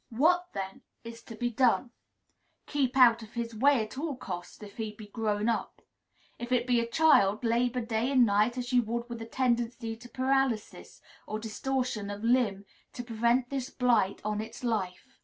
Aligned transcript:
What, 0.09 0.47
then, 0.53 0.81
is 1.03 1.21
to 1.25 1.35
be 1.35 1.51
done? 1.51 1.91
Keep 2.65 2.97
out 2.97 3.21
of 3.21 3.33
his 3.33 3.53
way, 3.55 3.83
at 3.85 3.99
all 3.99 4.15
costs, 4.15 4.63
if 4.63 4.77
he 4.77 4.93
be 4.93 5.05
grown 5.05 5.47
up. 5.47 5.79
If 6.39 6.51
it 6.51 6.65
be 6.65 6.79
a 6.79 6.87
child, 6.89 7.43
labor 7.43 7.81
day 7.81 8.09
and 8.11 8.25
night, 8.25 8.57
as 8.57 8.73
you 8.73 8.81
would 8.81 9.07
with 9.09 9.21
a 9.21 9.27
tendency 9.27 9.95
to 9.95 10.09
paralysis, 10.09 11.03
or 11.27 11.37
distortion 11.37 12.09
of 12.09 12.23
limb, 12.23 12.65
to 12.93 13.03
prevent 13.03 13.51
this 13.51 13.69
blight 13.69 14.19
on 14.25 14.41
its 14.41 14.63
life. 14.63 15.19